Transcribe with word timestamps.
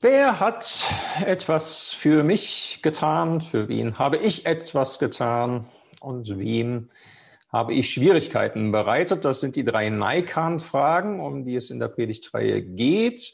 Wer 0.00 0.40
hat 0.40 0.84
etwas 1.24 1.94
für 1.94 2.22
mich 2.22 2.80
getan? 2.82 3.40
Für 3.40 3.66
wen 3.68 3.98
habe 3.98 4.18
ich 4.18 4.44
etwas 4.44 4.98
getan? 4.98 5.70
Und 6.00 6.38
wem 6.38 6.90
habe 7.50 7.72
ich 7.72 7.94
Schwierigkeiten 7.94 8.72
bereitet? 8.72 9.24
Das 9.24 9.40
sind 9.40 9.56
die 9.56 9.64
drei 9.64 9.88
Naikan-Fragen, 9.88 11.18
um 11.18 11.46
die 11.46 11.56
es 11.56 11.70
in 11.70 11.78
der 11.78 11.88
Predigtreihe 11.88 12.60
geht. 12.60 13.32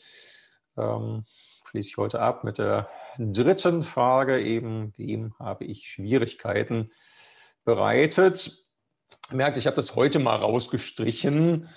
Ähm, 0.79 1.25
schließe 1.67 1.88
ich 1.88 1.96
heute 1.96 2.21
ab 2.21 2.44
mit 2.44 2.58
der 2.58 2.88
dritten 3.19 3.83
Frage, 3.83 4.40
eben, 4.40 4.94
wem 4.97 5.35
habe 5.40 5.65
ich 5.65 5.88
Schwierigkeiten 5.88 6.92
bereitet? 7.65 8.53
Merkt, 9.33 9.56
ich 9.56 9.67
habe 9.67 9.76
das 9.76 9.97
heute 9.97 10.21
mal 10.21 10.37
rausgestrichen. 10.37 11.69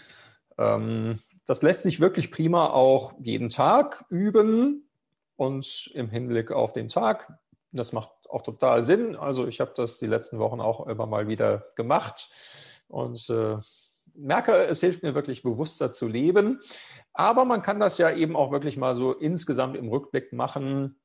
Ähm, 0.60 1.20
das 1.46 1.62
lässt 1.62 1.84
sich 1.84 2.00
wirklich 2.00 2.32
prima 2.32 2.68
auch 2.68 3.14
jeden 3.20 3.50
Tag 3.50 4.06
üben 4.10 4.90
und 5.36 5.92
im 5.94 6.10
Hinblick 6.10 6.52
auf 6.52 6.74
den 6.74 6.88
Tag. 6.88 7.34
Das 7.72 7.94
macht 7.94 8.12
auch 8.30 8.42
total 8.42 8.86
Sinn. 8.86 9.16
Also 9.16 9.48
ich 9.48 9.60
habe 9.60 9.74
das 9.76 10.00
die 10.00 10.08
letzten 10.08 10.40
Wochen 10.40 10.62
auch 10.62 10.88
immer 10.88 11.06
mal 11.06 11.28
wieder 11.28 11.66
gemacht 11.76 12.30
und 12.88 13.30
äh, 13.30 13.58
merke, 14.14 14.54
es 14.66 14.80
hilft 14.80 15.04
mir 15.04 15.14
wirklich 15.14 15.44
bewusster 15.44 15.92
zu 15.92 16.08
leben. 16.08 16.62
Aber 17.14 17.46
man 17.46 17.62
kann 17.62 17.80
das 17.80 17.98
ja 17.98 18.12
eben 18.12 18.36
auch 18.36 18.52
wirklich 18.52 18.78
mal 18.78 18.96
so 18.96 19.14
insgesamt 19.14 19.76
im 19.76 19.90
Rückblick 19.90 20.34
machen 20.34 21.00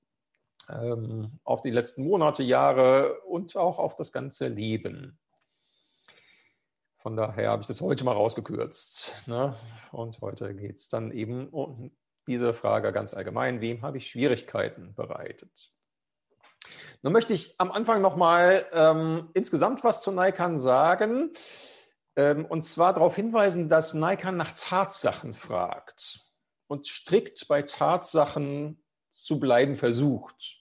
ähm, 0.69 1.39
auf 1.45 1.63
die 1.63 1.71
letzten 1.71 2.05
Monate, 2.05 2.43
Jahre 2.43 3.21
und 3.23 3.57
auch 3.57 3.79
auf 3.79 3.97
das 3.97 4.13
ganze 4.13 4.49
Leben. 4.49 5.19
Von 7.03 7.17
daher 7.17 7.51
habe 7.51 7.63
ich 7.63 7.67
das 7.67 7.81
heute 7.81 8.05
mal 8.05 8.13
rausgekürzt. 8.13 9.11
Ne? 9.27 9.57
Und 9.91 10.21
heute 10.21 10.55
geht 10.55 10.77
es 10.77 10.91
dann 10.91 11.13
eben 11.13 11.49
um 11.49 11.97
diese 12.27 12.53
Frage 12.53 12.93
ganz 12.93 13.15
allgemein, 13.15 13.63
wem 13.63 13.81
habe 13.81 13.97
ich 13.97 14.09
Schwierigkeiten 14.09 14.95
bereitet? 14.95 15.73
Nun 17.01 17.15
möchte 17.15 17.33
ich 17.33 17.59
am 17.59 17.71
Anfang 17.71 18.03
nochmal 18.03 18.67
ähm, 18.73 19.31
insgesamt 19.33 19.83
was 19.83 20.03
zu 20.03 20.13
Naikan 20.13 20.59
sagen. 20.59 21.33
Ähm, 22.17 22.45
und 22.45 22.63
zwar 22.63 22.93
darauf 22.93 23.17
hinweisen, 23.17 23.71
dass 23.71 23.95
Naikan 23.95 24.37
nach 24.37 24.53
Tatsachen 24.53 25.33
fragt 25.33 26.21
und 26.67 26.85
strikt 26.85 27.49
bei 27.49 27.63
Tatsachen 27.63 28.85
zu 29.15 29.41
bleiben 29.41 29.77
versucht. 29.77 30.59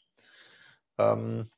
Ähm, 0.98 1.52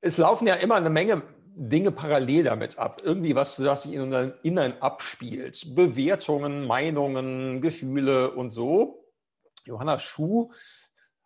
es 0.00 0.18
laufen 0.18 0.46
ja 0.46 0.54
immer 0.54 0.76
eine 0.76 0.90
Menge 0.90 1.24
Dinge 1.62 1.92
parallel 1.92 2.44
damit 2.44 2.78
ab. 2.78 3.02
Irgendwie 3.04 3.34
was, 3.34 3.62
was 3.62 3.82
sich 3.82 3.92
in 3.92 4.00
unserem 4.00 4.32
Innern 4.42 4.72
abspielt. 4.80 5.74
Bewertungen, 5.74 6.66
Meinungen, 6.66 7.60
Gefühle 7.60 8.30
und 8.30 8.50
so. 8.50 9.04
Johanna 9.66 9.98
Schuh, 9.98 10.52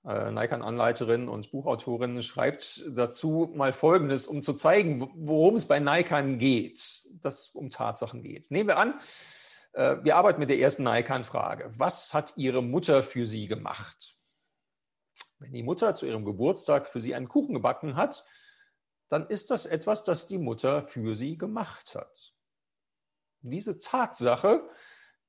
äh, 0.04 0.32
Nikon-Anleiterin 0.32 1.28
und 1.28 1.52
Buchautorin, 1.52 2.20
schreibt 2.20 2.84
dazu 2.88 3.52
mal 3.54 3.72
Folgendes, 3.72 4.26
um 4.26 4.42
zu 4.42 4.54
zeigen, 4.54 5.08
worum 5.14 5.54
es 5.54 5.68
bei 5.68 5.78
Nikon 5.78 6.38
geht, 6.38 6.80
dass 7.22 7.46
um 7.50 7.70
Tatsachen 7.70 8.24
geht. 8.24 8.50
Nehmen 8.50 8.70
wir 8.70 8.78
an, 8.78 8.98
äh, 9.72 9.98
wir 10.02 10.16
arbeiten 10.16 10.40
mit 10.40 10.50
der 10.50 10.58
ersten 10.58 10.82
Nikon-Frage. 10.82 11.70
Was 11.76 12.12
hat 12.12 12.32
Ihre 12.36 12.60
Mutter 12.60 13.04
für 13.04 13.24
Sie 13.24 13.46
gemacht? 13.46 14.16
Wenn 15.38 15.52
die 15.52 15.62
Mutter 15.62 15.94
zu 15.94 16.06
ihrem 16.06 16.24
Geburtstag 16.24 16.88
für 16.88 17.00
Sie 17.00 17.14
einen 17.14 17.28
Kuchen 17.28 17.54
gebacken 17.54 17.94
hat, 17.94 18.24
dann 19.14 19.28
ist 19.28 19.52
das 19.52 19.64
etwas, 19.64 20.02
das 20.02 20.26
die 20.26 20.38
Mutter 20.38 20.82
für 20.82 21.14
sie 21.14 21.38
gemacht 21.38 21.94
hat. 21.94 22.34
Diese 23.42 23.78
Tatsache 23.78 24.68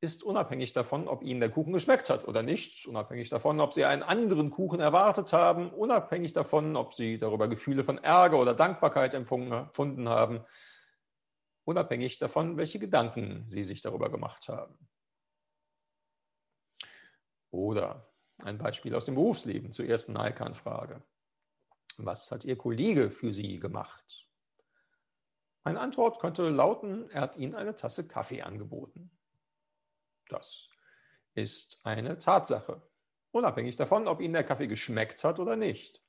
ist 0.02 0.24
unabhängig 0.24 0.74
davon, 0.74 1.08
ob 1.08 1.22
ihnen 1.22 1.40
der 1.40 1.52
Kuchen 1.52 1.72
geschmeckt 1.72 2.10
hat 2.10 2.28
oder 2.28 2.42
nicht, 2.42 2.88
unabhängig 2.88 3.30
davon, 3.30 3.60
ob 3.60 3.76
sie 3.76 3.86
einen 3.86 4.02
anderen 4.02 4.50
Kuchen 4.50 4.80
erwartet 4.80 5.34
haben, 5.34 5.70
unabhängig 5.70 6.34
davon, 6.34 6.76
ob 6.76 6.96
sie 6.96 7.20
darüber 7.20 7.48
Gefühle 7.48 7.84
von 7.84 8.00
Ärger 8.00 8.40
oder 8.40 8.56
Dankbarkeit 8.56 9.14
empfunden 9.14 10.10
haben, 10.10 10.44
unabhängig 11.64 12.18
davon, 12.18 12.58
welche 12.58 12.80
Gedanken 12.80 13.48
sie 13.48 13.64
sich 13.64 13.84
darüber 13.84 14.10
gemacht 14.10 14.50
haben. 14.50 14.80
Oder 17.52 18.12
ein 18.40 18.58
Beispiel 18.58 18.96
aus 18.96 19.06
dem 19.06 19.14
Berufsleben 19.14 19.72
zur 19.72 19.86
ersten 19.86 20.14
Naikan-Frage. 20.14 21.04
Was 21.98 22.32
hat 22.32 22.46
Ihr 22.46 22.58
Kollege 22.58 23.10
für 23.10 23.34
Sie 23.34 23.60
gemacht? 23.60 24.28
Meine 25.64 25.80
Antwort 25.80 26.20
könnte 26.20 26.50
lauten, 26.50 27.10
er 27.10 27.22
hat 27.22 27.38
Ihnen 27.38 27.56
eine 27.56 27.76
Tasse 27.76 28.08
Kaffee 28.08 28.42
angeboten. 28.42 29.10
Das 30.30 30.68
ist 31.34 31.80
eine 31.84 32.20
Tatsache, 32.20 32.82
unabhängig 33.32 33.76
davon, 33.76 34.08
ob 34.08 34.22
Ihnen 34.22 34.34
der 34.34 34.44
Kaffee 34.44 34.68
geschmeckt 34.68 35.24
hat 35.24 35.40
oder 35.40 35.56
nicht. 35.56 36.02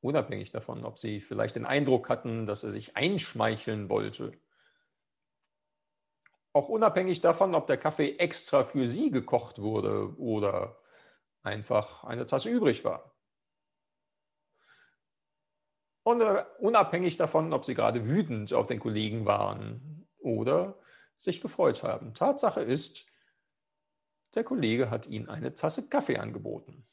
Unabhängig 0.00 0.50
davon, 0.50 0.84
ob 0.84 0.98
Sie 0.98 1.20
vielleicht 1.20 1.54
den 1.54 1.66
Eindruck 1.66 2.08
hatten, 2.08 2.46
dass 2.46 2.64
er 2.64 2.72
sich 2.72 2.96
einschmeicheln 2.96 3.88
wollte. 3.88 4.32
Auch 6.52 6.68
unabhängig 6.68 7.20
davon, 7.20 7.54
ob 7.54 7.66
der 7.66 7.78
Kaffee 7.78 8.16
extra 8.16 8.64
für 8.64 8.88
Sie 8.88 9.10
gekocht 9.10 9.60
wurde 9.60 10.14
oder 10.18 10.76
einfach 11.42 12.04
eine 12.04 12.26
Tasse 12.26 12.50
übrig 12.50 12.84
war. 12.84 13.14
Und 16.04 16.20
äh, 16.20 16.44
unabhängig 16.58 17.16
davon, 17.16 17.52
ob 17.52 17.64
sie 17.64 17.74
gerade 17.74 18.08
wütend 18.08 18.52
auf 18.52 18.66
den 18.66 18.80
Kollegen 18.80 19.24
waren 19.24 20.06
oder 20.18 20.78
sich 21.16 21.40
gefreut 21.40 21.82
haben. 21.82 22.14
Tatsache 22.14 22.62
ist, 22.62 23.06
der 24.34 24.44
Kollege 24.44 24.90
hat 24.90 25.06
ihnen 25.06 25.28
eine 25.28 25.54
Tasse 25.54 25.88
Kaffee 25.88 26.18
angeboten. 26.18 26.86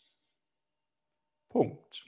Punkt. 1.50 2.06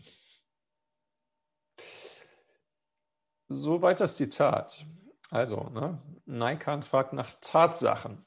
Soweit 3.48 4.00
das 4.00 4.18
Zitat. 4.18 4.86
Also, 5.30 5.64
ne, 5.70 6.02
Naikan 6.26 6.84
fragt 6.84 7.14
nach 7.14 7.34
Tatsachen. 7.42 8.26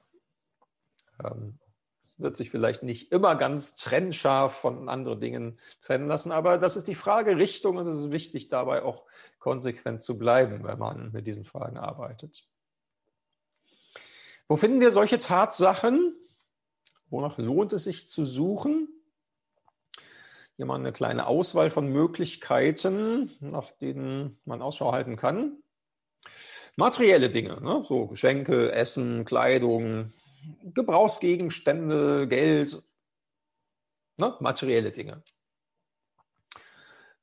Ähm, 1.23 1.59
wird 2.17 2.37
sich 2.37 2.51
vielleicht 2.51 2.83
nicht 2.83 3.11
immer 3.13 3.35
ganz 3.35 3.77
trennscharf 3.77 4.55
von 4.55 4.89
anderen 4.89 5.21
Dingen 5.21 5.59
trennen 5.81 6.07
lassen, 6.07 6.33
aber 6.33 6.59
das 6.59 6.77
ist 6.77 6.87
die 6.87 6.95
Frage 6.95 7.37
Richtung 7.37 7.77
und 7.77 7.87
es 7.87 7.99
ist 7.99 8.13
wichtig, 8.13 8.49
dabei 8.49 8.83
auch 8.83 9.05
konsequent 9.39 10.03
zu 10.03 10.19
bleiben, 10.19 10.65
wenn 10.65 10.79
man 10.79 11.13
mit 11.13 11.27
diesen 11.27 11.45
Fragen 11.45 11.77
arbeitet. 11.77 12.49
Wo 14.49 14.57
finden 14.57 14.81
wir 14.81 14.91
solche 14.91 15.19
Tatsachen? 15.19 16.15
Wonach 17.11 17.39
lohnt 17.39 17.73
es 17.73 17.85
sich 17.85 18.09
zu 18.09 18.27
suchen? 18.27 18.89
Hier 20.57 20.67
mal 20.67 20.79
eine 20.79 20.93
kleine 20.93 21.27
Auswahl 21.27 21.71
von 21.71 21.89
Möglichkeiten, 21.89 23.33
nach 23.41 23.73
denen 23.73 24.39
man 24.45 24.63
Ausschau 24.63 24.93
halten 24.93 25.17
kann. 25.17 25.59
Materielle 26.77 27.31
Dinge, 27.31 27.61
ne? 27.61 27.83
so 27.87 28.07
Geschenke, 28.07 28.73
Essen, 28.73 29.25
Kleidung, 29.25 30.13
Gebrauchsgegenstände, 30.63 32.29
Geld, 32.29 32.83
ne, 34.17 34.37
materielle 34.41 34.93
Dinge. 34.93 35.23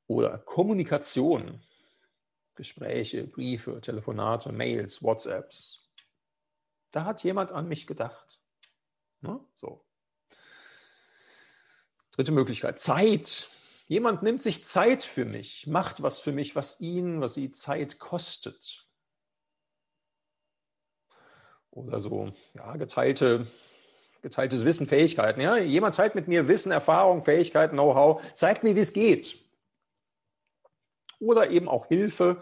Oder 0.08 0.38
Kommunikation, 0.40 1.62
Gespräche, 2.56 3.26
Briefe, 3.26 3.80
Telefonate, 3.82 4.52
Mails, 4.52 5.02
WhatsApps. 5.02 5.90
Da 6.92 7.06
hat 7.06 7.24
jemand 7.24 7.52
an 7.52 7.68
mich 7.68 7.88
gedacht. 7.88 8.42
Ne? 9.22 9.40
So. 9.56 9.86
Dritte 12.12 12.34
Möglichkeit, 12.34 12.80
Zeit. 12.80 13.50
Jemand 13.88 14.24
nimmt 14.24 14.42
sich 14.42 14.64
Zeit 14.64 15.04
für 15.04 15.26
mich, 15.26 15.68
macht 15.68 16.02
was 16.02 16.20
für 16.20 16.32
mich, 16.32 16.56
was 16.56 16.80
ihn, 16.82 17.22
was 17.22 17.34
sie 17.34 17.52
Zeit 17.52 18.00
kostet 18.00 18.91
oder 21.72 22.00
so 22.00 22.34
ja, 22.54 22.76
geteilte, 22.78 23.48
geteiltes 24.22 24.66
Wissen, 24.66 24.86
Fähigkeiten. 24.86 25.42
Ja? 25.42 25.58
Jemand 25.58 25.96
teilt 25.96 26.16
mit 26.16 26.28
mir 26.28 26.48
Wissen, 26.48 26.72
Erfahrung, 26.72 27.22
Fähigkeiten, 27.22 27.76
Know-how, 27.76 28.22
zeigt 28.34 28.64
mir, 28.64 28.76
wie 28.76 28.82
es 28.82 28.94
geht. 28.94 29.38
Oder 31.20 31.50
eben 31.50 31.68
auch 31.68 31.88
Hilfe. 31.88 32.42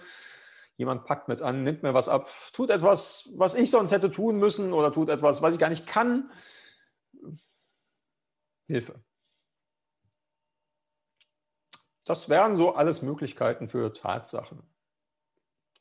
Jemand 0.78 1.04
packt 1.04 1.28
mit 1.28 1.42
an, 1.42 1.64
nimmt 1.64 1.84
mir 1.84 1.94
was 1.94 2.08
ab, 2.08 2.30
tut 2.54 2.70
etwas, 2.70 3.30
was 3.36 3.56
ich 3.56 3.70
sonst 3.70 3.92
hätte 3.92 4.10
tun 4.10 4.38
müssen 4.38 4.72
oder 4.72 4.94
tut 4.94 5.10
etwas, 5.10 5.42
was 5.42 5.54
ich 5.54 5.60
gar 5.60 5.70
nicht 5.70 5.86
kann. 5.86 6.32
Hilfe. 8.66 9.04
Das 12.06 12.30
wären 12.30 12.56
so 12.56 12.74
alles 12.74 13.02
Möglichkeiten 13.02 13.68
für 13.68 13.94
Tatsachen. 13.94 14.64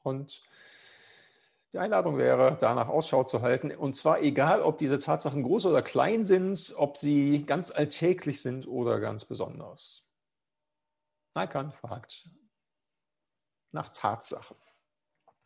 Und 0.03 0.43
die 1.73 1.79
Einladung 1.79 2.17
wäre, 2.17 2.57
danach 2.61 2.89
Ausschau 2.89 3.25
zu 3.25 3.43
halten. 3.43 3.71
Und 3.71 3.95
zwar 3.95 4.23
egal, 4.23 4.63
ob 4.63 4.79
diese 4.79 4.99
Tatsachen 4.99 5.43
groß 5.43 5.67
oder 5.67 5.83
klein 5.83 6.25
sind, 6.25 6.75
ob 6.77 6.97
sie 6.97 7.45
ganz 7.45 7.71
alltäglich 7.71 8.41
sind 8.41 8.67
oder 8.67 9.01
ganz 9.01 9.25
besonders. 9.25 10.09
Naikan 11.35 11.73
fragt 11.73 12.29
nach 13.71 13.91
Tatsachen. 13.91 14.57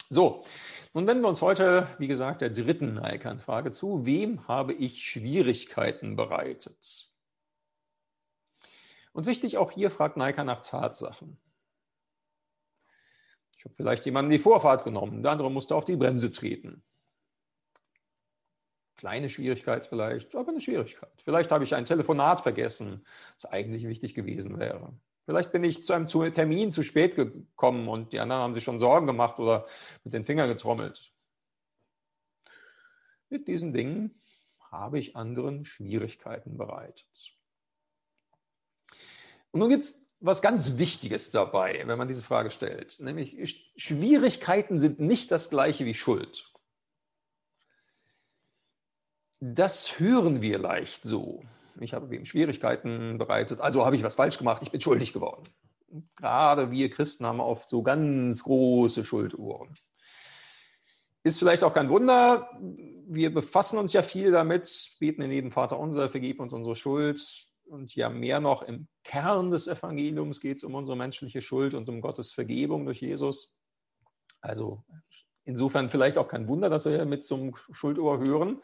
So, 0.09 0.45
nun 0.93 1.07
wenden 1.07 1.23
wir 1.23 1.29
uns 1.29 1.43
heute, 1.43 1.89
wie 1.99 2.07
gesagt, 2.07 2.43
der 2.43 2.51
dritten 2.51 2.95
Neikan-Frage 2.95 3.71
zu. 3.71 4.05
Wem 4.05 4.47
habe 4.47 4.75
ich 4.75 5.03
Schwierigkeiten 5.05 6.17
bereitet? 6.17 7.11
Und 9.13 9.27
wichtig, 9.27 9.59
auch 9.59 9.71
hier 9.71 9.91
fragt 9.91 10.17
Neikan 10.17 10.47
nach 10.47 10.63
Tatsachen. 10.63 11.39
Ich 13.63 13.65
habe 13.65 13.77
vielleicht 13.77 14.05
jemanden 14.07 14.33
die 14.33 14.41
Vorfahrt 14.41 14.83
genommen, 14.83 15.23
der 15.23 15.31
andere 15.31 15.49
musste 15.49 15.77
auf 15.77 15.85
die 15.85 15.95
Bremse 15.95 16.33
treten. 16.33 16.83
Kleine 18.97 19.29
Schwierigkeit 19.29 19.87
vielleicht, 19.87 20.35
aber 20.35 20.51
eine 20.51 20.61
Schwierigkeit. 20.61 21.13
Vielleicht 21.23 21.53
habe 21.53 21.63
ich 21.63 21.73
ein 21.77 21.85
Telefonat 21.85 22.41
vergessen, 22.41 23.07
das 23.37 23.53
eigentlich 23.53 23.87
wichtig 23.87 24.15
gewesen 24.15 24.59
wäre. 24.59 24.99
Vielleicht 25.27 25.53
bin 25.53 25.63
ich 25.63 25.85
zu 25.85 25.93
einem 25.93 26.09
Termin 26.09 26.73
zu 26.73 26.83
spät 26.83 27.15
gekommen 27.15 27.87
und 27.87 28.13
die 28.13 28.19
anderen 28.19 28.43
haben 28.43 28.55
sich 28.55 28.65
schon 28.65 28.81
Sorgen 28.81 29.07
gemacht 29.07 29.39
oder 29.39 29.69
mit 30.03 30.13
den 30.13 30.25
Fingern 30.25 30.49
getrommelt. 30.49 31.13
Mit 33.29 33.47
diesen 33.47 33.73
Dingen 33.73 34.21
habe 34.73 34.99
ich 34.99 35.15
anderen 35.15 35.65
Schwierigkeiten 35.65 36.57
bereitet. 36.57 37.37
Und 39.53 39.61
nun 39.61 39.69
gibt 39.69 39.85
es 39.85 40.02
was 40.23 40.41
ganz 40.41 40.79
Wichtiges 40.79 41.31
dabei, 41.31 41.83
wenn 41.85 41.99
man 41.99 42.09
diese 42.09 42.23
Frage 42.23 42.51
stellt, 42.51 43.01
nämlich 43.01 43.73
Schwierigkeiten 43.77 44.79
sind 44.79 45.01
nicht 45.01 45.31
das 45.33 45.51
gleiche 45.51 45.85
wie 45.85 45.95
Schuld. 45.95 46.51
Das 49.41 49.99
hören 49.99 50.41
wir 50.41 50.59
leicht 50.59 51.03
so. 51.03 51.43
Ich 51.81 51.95
habe 51.95 52.11
wem 52.11 52.25
Schwierigkeiten 52.25 53.19
bereitet, 53.19 53.61
also 53.61 53.85
habe 53.85 53.97
ich 53.97 54.05
was 54.05 54.15
falsch 54.15 54.39
gemacht, 54.39 54.63
ich 54.63 54.71
bin 54.71 54.81
schuldig 54.81 55.13
geworden. 55.13 55.43
Gerade 56.17 56.71
wir 56.71 56.89
Christen 56.91 57.27
haben 57.27 57.41
oft 57.41 57.69
so 57.69 57.83
ganz 57.83 58.45
große 58.45 59.05
Schulduhren. 59.05 59.75
Ist 61.25 61.39
vielleicht 61.39 61.65
auch 61.65 61.73
kein 61.73 61.89
Wunder. 61.89 62.49
Wir 63.07 63.35
befassen 63.35 63.79
uns 63.79 63.93
ja 63.93 64.03
viel 64.03 64.31
damit, 64.31 64.93
beten 65.01 65.23
in 65.23 65.33
jedem 65.33 65.51
Vater 65.51 65.79
unser, 65.79 66.09
vergib 66.09 66.41
uns 66.41 66.53
unsere 66.53 66.77
Schuld. 66.77 67.47
Und 67.73 67.97
ja, 67.97 68.11
mehr 68.11 68.39
noch 68.39 68.61
im 68.61 68.87
Kern 69.03 69.51
des 69.51 69.67
Evangeliums 69.67 70.43
geht 70.43 70.59
es 70.59 70.65
um 70.65 70.75
unsere 70.75 70.95
menschliche 70.95 71.41
Schuld 71.41 71.73
und 71.73 71.89
um 71.89 72.03
Gottes 72.03 72.31
Vergebung 72.31 72.85
durch 72.85 73.01
Jesus. 73.01 73.57
Also 74.43 74.85
insofern 75.45 75.89
vielleicht 75.89 76.19
auch 76.19 76.29
kein 76.29 76.49
Wunder, 76.49 76.69
dass 76.69 76.85
wir 76.85 77.07
mit 77.07 77.25
zum 77.25 77.57
Schuldohr 77.57 78.19
hören. 78.19 78.61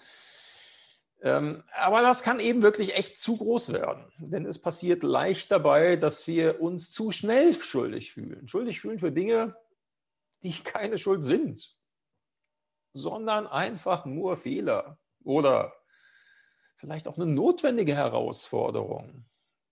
Ähm, 1.22 1.64
aber 1.72 2.02
das 2.02 2.22
kann 2.22 2.38
eben 2.38 2.60
wirklich 2.60 2.98
echt 2.98 3.16
zu 3.16 3.38
groß 3.38 3.72
werden. 3.72 4.12
Denn 4.18 4.44
es 4.44 4.60
passiert 4.60 5.02
leicht 5.02 5.50
dabei, 5.50 5.96
dass 5.96 6.26
wir 6.26 6.60
uns 6.60 6.92
zu 6.92 7.10
schnell 7.10 7.54
schuldig 7.54 8.12
fühlen. 8.12 8.46
Schuldig 8.46 8.78
fühlen 8.78 8.98
für 8.98 9.10
Dinge, 9.10 9.56
die 10.42 10.52
keine 10.52 10.98
Schuld 10.98 11.24
sind, 11.24 11.74
sondern 12.92 13.46
einfach 13.46 14.04
nur 14.04 14.36
Fehler 14.36 14.98
oder 15.24 15.72
vielleicht 16.78 17.08
auch 17.08 17.16
eine 17.16 17.26
notwendige 17.26 17.94
Herausforderung. 17.94 19.26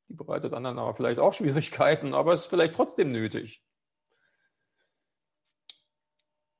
Die 0.08 0.14
bereitet 0.14 0.52
anderen 0.52 0.78
aber 0.78 0.94
vielleicht 0.94 1.18
auch 1.18 1.32
Schwierigkeiten, 1.32 2.14
aber 2.14 2.34
ist 2.34 2.46
vielleicht 2.46 2.74
trotzdem 2.74 3.10
nötig. 3.10 3.62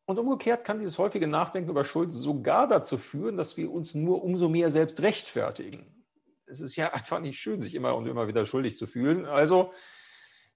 Und 0.09 0.19
umgekehrt 0.21 0.65
kann 0.65 0.79
dieses 0.79 0.99
häufige 0.99 1.27
Nachdenken 1.27 1.71
über 1.71 1.85
Schuld 1.85 2.13
sogar 2.13 2.69
dazu 2.69 2.97
führen, 2.97 3.37
dass 3.37 3.57
wir 3.57 3.73
uns 3.73 3.95
nur 3.95 4.23
umso 4.23 4.49
mehr 4.49 4.71
selbst 4.71 5.01
rechtfertigen. 5.01 6.05
Es 6.47 6.61
ist 6.61 6.77
ja 6.77 6.93
einfach 6.93 7.21
nicht 7.21 7.39
schön, 7.39 7.61
sich 7.61 7.75
immer 7.75 7.97
und 7.97 8.07
immer 8.07 8.29
wieder 8.29 8.47
schuldig 8.47 8.77
zu 8.77 8.87
fühlen. 8.87 9.27
Also 9.27 9.73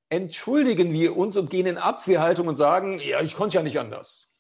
entschuldigen 0.09 0.93
wir 0.93 1.17
uns 1.17 1.37
und 1.37 1.51
gehen 1.51 1.67
in 1.67 1.79
Abwehrhaltung 1.79 2.47
und 2.47 2.57
sagen, 2.57 3.01
ja, 3.01 3.21
ich 3.21 3.35
konnte 3.35 3.57
ja 3.57 3.63
nicht 3.63 3.79
anders. 3.79 4.33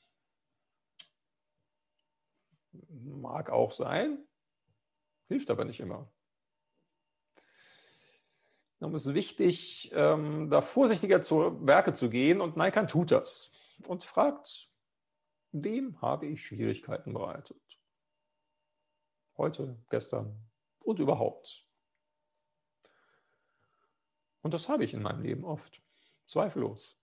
Mag 2.73 3.50
auch 3.50 3.73
sein, 3.73 4.25
hilft 5.31 5.49
aber 5.50 5.65
nicht 5.65 5.81
immer. 5.81 6.11
Darum 8.81 8.94
ist 8.94 9.06
es 9.06 9.15
wichtig, 9.15 9.91
ähm, 9.94 10.50
da 10.50 10.61
vorsichtiger 10.61 11.23
zu 11.23 11.65
Werke 11.67 11.93
zu 11.93 12.11
gehen 12.11 12.41
und 12.41 12.56
Naikan 12.56 12.88
tut 12.88 13.12
das 13.12 13.50
und 13.87 14.05
fragt, 14.05 14.71
Wem 15.53 16.00
habe 16.00 16.27
ich 16.27 16.47
Schwierigkeiten 16.47 17.12
bereitet? 17.12 17.61
Heute, 19.37 19.77
gestern 19.91 20.49
und 20.81 21.00
überhaupt. 21.00 21.67
Und 24.43 24.55
das 24.55 24.69
habe 24.69 24.85
ich 24.85 24.94
in 24.94 25.03
meinem 25.03 25.23
Leben 25.23 25.44
oft, 25.44 25.83
zweifellos. 26.26 26.97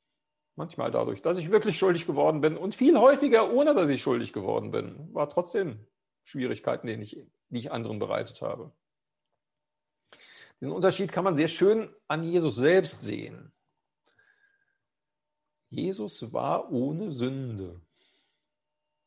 Manchmal 0.55 0.91
dadurch, 0.91 1.21
dass 1.21 1.37
ich 1.37 1.51
wirklich 1.51 1.77
schuldig 1.77 2.07
geworden 2.07 2.41
bin 2.41 2.57
und 2.57 2.73
viel 2.73 2.97
häufiger, 2.97 3.51
ohne 3.51 3.75
dass 3.75 3.89
ich 3.89 4.01
schuldig 4.01 4.33
geworden 4.33 4.71
bin, 4.71 5.13
war 5.13 5.29
trotzdem 5.29 5.85
Schwierigkeiten, 6.27 6.87
die 6.87 6.93
ich, 6.93 7.25
die 7.49 7.59
ich 7.59 7.71
anderen 7.71 7.99
bereitet 7.99 8.41
habe. 8.41 8.73
Diesen 10.59 10.73
Unterschied 10.73 11.11
kann 11.11 11.23
man 11.23 11.37
sehr 11.37 11.47
schön 11.47 11.89
an 12.07 12.23
Jesus 12.23 12.55
selbst 12.55 13.01
sehen. 13.01 13.53
Jesus 15.69 16.33
war 16.33 16.69
ohne 16.71 17.13
Sünde. 17.13 17.79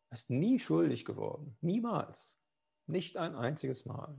Er 0.08 0.14
ist 0.14 0.31
nie 0.31 0.58
schuldig 0.58 1.05
geworden. 1.05 1.56
Niemals. 1.61 2.34
Nicht 2.87 3.19
ein 3.19 3.34
einziges 3.34 3.84
Mal. 3.84 4.19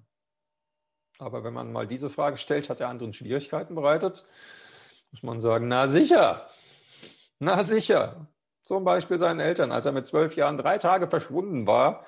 Aber 1.17 1.43
wenn 1.43 1.53
man 1.53 1.71
mal 1.71 1.87
diese 1.87 2.09
Frage 2.09 2.37
stellt, 2.37 2.69
hat 2.69 2.81
er 2.81 2.89
anderen 2.89 3.13
Schwierigkeiten 3.13 3.73
bereitet, 3.73 4.27
muss 5.11 5.23
man 5.23 5.41
sagen, 5.41 5.67
na 5.67 5.87
sicher, 5.87 6.47
na 7.39 7.63
sicher. 7.63 8.27
Zum 8.63 8.83
Beispiel 8.83 9.17
seinen 9.17 9.39
Eltern, 9.39 9.71
als 9.71 9.85
er 9.87 9.91
mit 9.91 10.05
zwölf 10.07 10.35
Jahren 10.35 10.57
drei 10.57 10.77
Tage 10.77 11.07
verschwunden 11.07 11.65
war, 11.67 12.05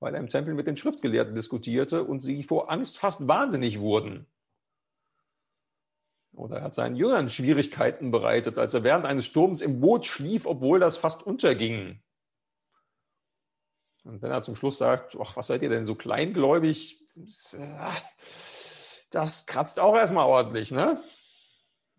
weil 0.00 0.14
er 0.14 0.20
im 0.20 0.28
Tempel 0.28 0.54
mit 0.54 0.66
den 0.66 0.76
Schriftgelehrten 0.76 1.34
diskutierte 1.34 2.02
und 2.02 2.20
sie 2.20 2.42
vor 2.42 2.70
Angst 2.70 2.98
fast 2.98 3.28
wahnsinnig 3.28 3.78
wurden. 3.78 4.26
Oder 6.32 6.58
er 6.58 6.62
hat 6.64 6.74
seinen 6.74 6.96
Jüngern 6.96 7.28
Schwierigkeiten 7.28 8.10
bereitet, 8.10 8.56
als 8.56 8.72
er 8.72 8.82
während 8.82 9.04
eines 9.04 9.26
Sturms 9.26 9.60
im 9.60 9.80
Boot 9.80 10.06
schlief, 10.06 10.46
obwohl 10.46 10.80
das 10.80 10.96
fast 10.96 11.22
unterging. 11.22 12.02
Und 14.04 14.22
wenn 14.22 14.30
er 14.30 14.42
zum 14.42 14.56
Schluss 14.56 14.78
sagt, 14.78 15.16
ach, 15.20 15.36
was 15.36 15.48
seid 15.48 15.62
ihr 15.62 15.68
denn 15.68 15.84
so 15.84 15.94
kleingläubig, 15.94 17.06
das 19.10 19.46
kratzt 19.46 19.78
auch 19.78 19.94
erstmal 19.94 20.24
ordentlich, 20.24 20.70
ne? 20.70 21.02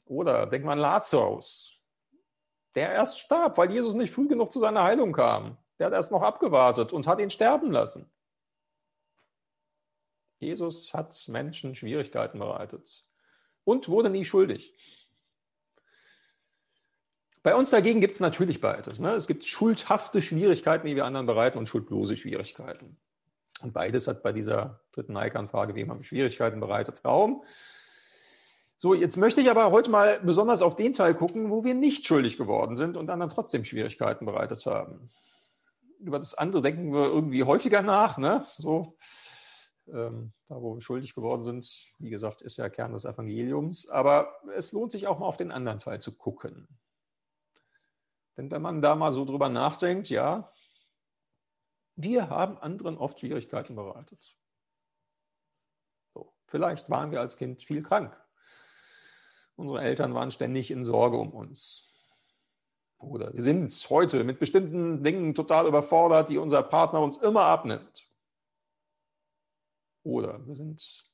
Oder 0.06 0.48
denk 0.48 0.65
mal 0.65 0.74
an 0.74 0.80
Lazarus, 0.80 1.80
der 2.74 2.92
erst 2.92 3.19
starb, 3.19 3.57
weil 3.57 3.71
Jesus 3.71 3.94
nicht 3.94 4.12
früh 4.12 4.27
genug 4.27 4.51
zu 4.51 4.59
seiner 4.59 4.83
Heilung 4.83 5.13
kam. 5.13 5.57
Der 5.81 5.88
hat 5.88 5.94
erst 5.94 6.12
noch 6.12 6.22
abgewartet 6.22 6.94
und 6.94 7.07
hat 7.07 7.19
ihn 7.19 7.31
sterben 7.31 7.72
lassen. 7.72 8.07
Jesus 10.38 10.94
hat 10.94 11.28
Menschen 11.28 11.74
Schwierigkeiten 11.74 12.38
bereitet 12.38 13.04
und 13.63 13.89
wurde 13.89 14.12
nie 14.12 14.24
schuldig. 14.24 14.75
Bei 17.41 17.56
uns 17.56 17.72
dagegen 17.72 18.00
gibt 18.00 18.13
es 18.13 18.20
natürlich 18.20 18.62
beides. 18.62 19.00
Ne? 19.00 19.15
Es 19.15 19.25
gibt 19.25 19.44
schuldhafte 19.44 20.22
Schwierigkeiten, 20.22 20.86
die 20.86 20.96
wir 20.96 21.06
anderen 21.06 21.25
bereiten, 21.25 21.58
und 21.58 21.65
schuldlose 21.65 22.15
Schwierigkeiten. 22.15 23.00
Und 23.63 23.74
beides 23.74 24.08
hat 24.08 24.22
bei 24.22 24.34
dieser 24.34 24.82
dritten 24.91 25.13
Nike-Anfrage, 25.13 25.74
wem 25.74 25.89
haben 25.89 26.03
Schwierigkeiten 26.03 26.60
bereitet, 26.60 27.03
Raum. 27.03 27.44
So, 28.77 28.94
jetzt 28.94 29.17
möchte 29.17 29.41
ich 29.41 29.50
aber 29.50 29.72
heute 29.72 29.89
mal 29.89 30.20
besonders 30.20 30.62
auf 30.62 30.75
den 30.75 30.94
Teil 30.94 31.15
gucken, 31.15 31.50
wo 31.50 31.63
wir 31.63 31.74
nicht 31.74 32.06
schuldig 32.06 32.38
geworden 32.38 32.75
sind 32.75 32.98
und 32.98 33.10
anderen 33.10 33.32
trotzdem 33.32 33.65
Schwierigkeiten 33.65 34.27
bereitet 34.27 34.63
haben. 34.67 35.10
Über 36.01 36.20
das 36.20 36.34
andere 36.34 36.62
denken 36.62 36.91
wir 36.93 37.05
irgendwie 37.05 37.43
häufiger 37.43 37.81
nach. 37.81 38.17
Ne? 38.17 38.46
So, 38.50 38.98
ähm, 39.88 40.34
da, 40.48 40.62
wo 40.62 40.75
wir 40.75 40.81
schuldig 40.81 41.13
geworden 41.13 41.43
sind, 41.43 41.93
wie 42.00 42.10
gesagt, 42.10 42.41
ist 42.41 42.58
ja 42.58 42.70
Kern 42.70 42.93
des 42.93 43.05
Evangeliums. 43.05 43.89
Aber 43.89 44.36
es 44.55 44.72
lohnt 44.72 44.91
sich 44.91 45.08
auch 45.08 45.20
mal 45.20 45.27
auf 45.27 45.38
den 45.38 45.51
anderen 45.51 45.79
Teil 45.79 46.01
zu 46.01 46.15
gucken. 46.15 46.67
Denn 48.38 48.50
wenn 48.51 48.62
man 48.62 48.81
da 48.81 48.96
mal 48.96 49.12
so 49.12 49.25
drüber 49.25 49.50
nachdenkt, 49.50 50.10
ja, 50.10 50.51
wir 51.96 52.29
haben 52.29 52.58
anderen 52.58 52.98
oft 52.98 53.20
Schwierigkeiten 53.20 53.75
bereitet. 53.75 54.36
So, 56.13 56.34
vielleicht 56.48 56.89
waren 56.89 57.12
wir 57.12 57.20
als 57.20 57.38
Kind 57.38 57.63
viel 57.63 57.84
krank. 57.84 58.17
Unsere 59.55 59.81
Eltern 59.81 60.13
waren 60.13 60.31
ständig 60.31 60.72
in 60.72 60.86
Sorge 60.86 61.17
um 61.17 61.31
uns. 61.31 61.90
Oder 63.01 63.34
wir 63.34 63.41
sind 63.41 63.72
heute 63.89 64.24
mit 64.24 64.39
bestimmten 64.39 65.03
Dingen 65.03 65.34
total 65.34 65.67
überfordert, 65.67 66.29
die 66.29 66.38
unser 66.38 66.62
Partner 66.62 67.01
uns 67.01 67.17
immer 67.17 67.43
abnimmt. 67.43 68.08
Oder 70.03 70.46
wir 70.46 70.55
sind 70.55 71.05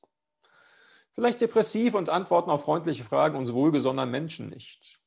vielleicht 1.14 1.40
depressiv 1.40 1.94
und 1.94 2.10
antworten 2.10 2.50
auf 2.50 2.62
freundliche 2.62 3.04
Fragen 3.04 3.36
uns 3.36 3.52
wohlgesonnener 3.52 4.06
Menschen 4.06 4.50
nicht. 4.50 5.00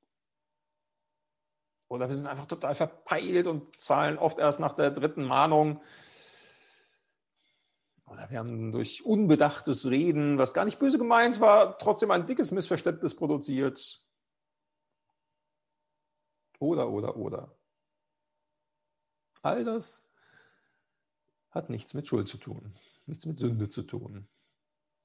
Oder 1.88 2.10
wir 2.10 2.16
sind 2.16 2.28
einfach 2.28 2.48
total 2.48 2.74
verpeilt 2.74 3.48
und 3.48 3.78
zahlen 3.78 4.18
oft 4.18 4.40
erst 4.40 4.60
nach 4.60 4.74
der 4.74 4.92
dritten 4.92 5.24
Mahnung. 5.24 5.82
Oder 8.06 8.30
wir 8.30 8.40
haben 8.40 8.72
durch 8.72 9.06
unbedachtes 9.06 9.90
Reden, 9.90 10.38
was 10.38 10.54
gar 10.54 10.66
nicht 10.66 10.80
böse 10.80 10.98
gemeint 10.98 11.40
war, 11.40 11.78
trotzdem 11.78 12.12
ein 12.12 12.26
dickes 12.26 12.52
Missverständnis 12.52 13.16
produziert. 13.16 14.01
Oder, 16.62 16.92
oder, 16.92 17.18
oder. 17.18 17.58
All 19.42 19.64
das 19.64 20.08
hat 21.50 21.72
nichts 21.72 21.96
mit 21.96 22.08
Schuld 22.08 22.28
zu 22.28 22.38
tun, 22.38 22.76
nichts 23.08 23.26
mit 23.26 23.40
Sünde 23.40 23.68
zu 23.68 23.82
tun. 23.82 24.28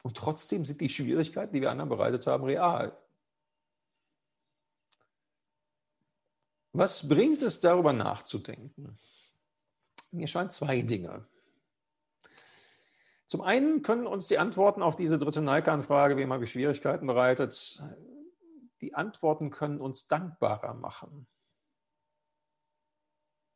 Und 0.02 0.16
trotzdem 0.18 0.66
sind 0.66 0.82
die 0.82 0.90
Schwierigkeiten, 0.90 1.54
die 1.54 1.62
wir 1.62 1.70
anderen 1.70 1.88
bereitet 1.88 2.26
haben, 2.26 2.44
real. 2.44 2.94
Was 6.72 7.08
bringt 7.08 7.40
es 7.40 7.58
darüber 7.60 7.94
nachzudenken? 7.94 8.98
Mir 10.10 10.28
scheint 10.28 10.52
zwei 10.52 10.82
Dinge. 10.82 11.26
Zum 13.24 13.40
einen 13.40 13.82
können 13.82 14.06
uns 14.06 14.26
die 14.26 14.36
Antworten 14.38 14.82
auf 14.82 14.94
diese 14.94 15.18
dritte 15.18 15.40
Naikan-Frage, 15.40 16.18
wem 16.18 16.34
habe 16.34 16.44
ich 16.44 16.52
Schwierigkeiten 16.52 17.06
bereitet, 17.06 17.82
die 18.82 18.94
Antworten 18.94 19.50
können 19.50 19.80
uns 19.80 20.06
dankbarer 20.06 20.74
machen. 20.74 21.26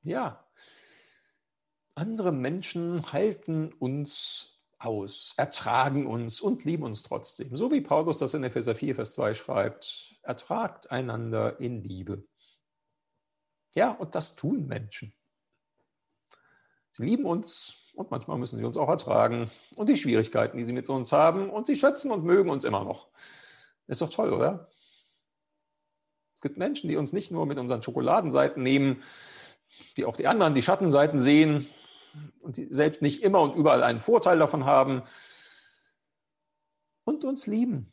Ja, 0.03 0.45
andere 1.95 2.33
Menschen 2.33 3.13
halten 3.13 3.73
uns 3.73 4.61
aus, 4.79 5.35
ertragen 5.37 6.07
uns 6.07 6.41
und 6.41 6.65
lieben 6.65 6.85
uns 6.85 7.03
trotzdem. 7.03 7.55
So 7.57 7.71
wie 7.71 7.83
Paulus 7.83 8.17
das 8.17 8.33
in 8.33 8.43
Epheser 8.43 8.75
4, 8.75 8.95
Vers 8.95 9.13
2 9.13 9.35
schreibt, 9.35 10.17
ertragt 10.23 10.91
einander 10.91 11.61
in 11.61 11.85
Liebe. 11.85 12.25
Ja, 13.75 13.91
und 13.91 14.15
das 14.15 14.37
tun 14.37 14.67
Menschen. 14.67 15.13
Sie 16.93 17.05
lieben 17.05 17.27
uns 17.27 17.91
und 17.95 18.11
manchmal 18.11 18.39
müssen 18.39 18.59
sie 18.59 18.65
uns 18.65 18.77
auch 18.77 18.89
ertragen 18.89 19.51
und 19.77 19.89
die 19.89 19.99
Schwierigkeiten, 19.99 20.57
die 20.57 20.65
sie 20.65 20.73
mit 20.73 20.89
uns 20.89 21.13
haben 21.13 21.51
und 21.51 21.67
sie 21.67 21.77
schätzen 21.77 22.11
und 22.11 22.25
mögen 22.25 22.51
uns 22.51 22.65
immer 22.65 22.83
noch. 22.83 23.09
Ist 23.87 24.01
doch 24.01 24.11
toll, 24.11 24.33
oder? 24.33 24.71
Es 26.35 26.41
gibt 26.41 26.57
Menschen, 26.57 26.89
die 26.89 26.97
uns 26.97 27.13
nicht 27.13 27.31
nur 27.31 27.45
mit 27.45 27.59
unseren 27.59 27.83
Schokoladenseiten 27.83 28.63
nehmen, 28.63 29.03
die 29.97 30.05
auch 30.05 30.17
die 30.17 30.27
anderen, 30.27 30.55
die 30.55 30.63
Schattenseiten 30.63 31.19
sehen 31.19 31.69
und 32.41 32.57
die 32.57 32.67
selbst 32.73 33.03
nicht 33.03 33.23
immer 33.23 33.41
und 33.41 33.55
überall 33.55 33.83
einen 33.83 34.01
Vorteil 34.01 34.39
davon 34.39 34.65
haben 34.65 35.03
und 37.05 37.25
uns 37.25 37.47
lieben. 37.47 37.93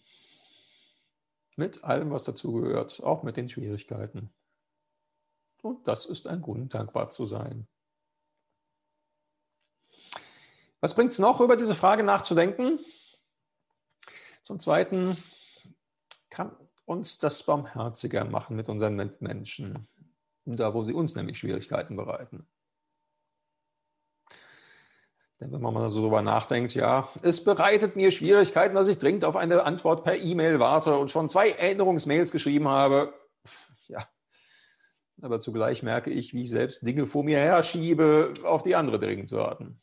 Mit 1.55 1.83
allem, 1.83 2.11
was 2.11 2.23
dazugehört, 2.23 3.01
auch 3.03 3.23
mit 3.23 3.35
den 3.37 3.49
Schwierigkeiten. 3.49 4.31
Und 5.61 5.87
das 5.87 6.05
ist 6.05 6.27
ein 6.27 6.41
Grund, 6.41 6.73
dankbar 6.73 7.09
zu 7.09 7.25
sein. 7.25 7.67
Was 10.79 10.93
bringt 10.93 11.11
es 11.11 11.19
noch, 11.19 11.41
über 11.41 11.57
diese 11.57 11.73
Frage 11.73 12.03
nachzudenken? 12.03 12.79
Zum 14.43 14.59
Zweiten 14.59 15.17
kann 16.29 16.55
uns 16.85 17.17
das 17.17 17.43
barmherziger 17.43 18.23
machen 18.25 18.55
mit 18.55 18.69
unseren 18.69 18.95
Mitmenschen, 18.95 19.87
da 20.55 20.73
wo 20.73 20.83
sie 20.83 20.93
uns 20.93 21.15
nämlich 21.15 21.37
Schwierigkeiten 21.37 21.95
bereiten. 21.95 22.47
Denn 25.39 25.51
wenn 25.51 25.61
man 25.61 25.73
mal 25.73 25.89
so 25.89 26.01
darüber 26.01 26.23
nachdenkt, 26.23 26.73
ja, 26.73 27.09
es 27.21 27.43
bereitet 27.43 27.95
mir 27.95 28.11
Schwierigkeiten, 28.11 28.73
dass 28.73 28.87
ich 28.87 28.97
dringend 28.97 29.23
auf 29.23 29.35
eine 29.35 29.63
Antwort 29.63 30.03
per 30.03 30.17
E-Mail 30.17 30.59
warte 30.59 30.97
und 30.97 31.11
schon 31.11 31.29
zwei 31.29 31.51
Erinnerungsmails 31.51 32.31
geschrieben 32.31 32.67
habe. 32.67 33.13
Ja, 33.87 34.07
aber 35.21 35.39
zugleich 35.39 35.83
merke 35.83 36.09
ich, 36.09 36.33
wie 36.33 36.43
ich 36.43 36.49
selbst 36.49 36.85
Dinge 36.85 37.05
vor 37.05 37.23
mir 37.23 37.39
herschiebe, 37.39 38.33
auf 38.43 38.63
die 38.63 38.75
andere 38.75 38.99
dringend 38.99 39.29
zu 39.29 39.37
warten. 39.37 39.79